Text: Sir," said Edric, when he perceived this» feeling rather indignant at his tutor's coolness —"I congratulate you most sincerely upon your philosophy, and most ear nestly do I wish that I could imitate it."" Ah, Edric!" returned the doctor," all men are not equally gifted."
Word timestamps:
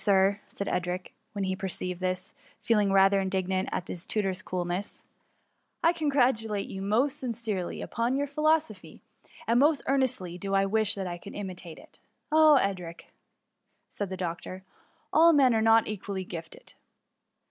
Sir," 0.01 0.39
said 0.47 0.67
Edric, 0.67 1.13
when 1.33 1.43
he 1.43 1.55
perceived 1.55 1.99
this» 1.99 2.33
feeling 2.59 2.91
rather 2.91 3.19
indignant 3.19 3.69
at 3.71 3.87
his 3.87 4.03
tutor's 4.03 4.41
coolness 4.41 5.05
—"I 5.83 5.93
congratulate 5.93 6.65
you 6.67 6.81
most 6.81 7.19
sincerely 7.19 7.83
upon 7.83 8.17
your 8.17 8.25
philosophy, 8.25 9.03
and 9.45 9.59
most 9.59 9.83
ear 9.87 9.99
nestly 9.99 10.39
do 10.39 10.55
I 10.55 10.65
wish 10.65 10.95
that 10.95 11.05
I 11.05 11.19
could 11.19 11.35
imitate 11.35 11.77
it."" 11.77 11.99
Ah, 12.31 12.55
Edric!" 12.57 13.11
returned 13.93 14.09
the 14.11 14.17
doctor," 14.17 14.63
all 15.13 15.33
men 15.33 15.53
are 15.53 15.61
not 15.61 15.85
equally 15.87 16.23
gifted." 16.23 16.73